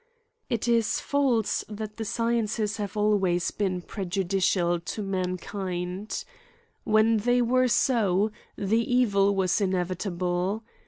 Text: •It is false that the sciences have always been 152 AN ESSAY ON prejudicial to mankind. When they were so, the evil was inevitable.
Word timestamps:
•It 0.49 0.67
is 0.67 0.99
false 0.99 1.63
that 1.69 1.97
the 1.97 2.05
sciences 2.05 2.77
have 2.77 2.97
always 2.97 3.51
been 3.51 3.73
152 3.81 3.81
AN 3.81 3.85
ESSAY 3.85 3.85
ON 3.85 3.91
prejudicial 3.93 4.79
to 4.79 5.01
mankind. 5.03 6.23
When 6.85 7.17
they 7.17 7.39
were 7.39 7.67
so, 7.67 8.31
the 8.57 8.79
evil 8.81 9.35
was 9.35 9.61
inevitable. 9.61 10.63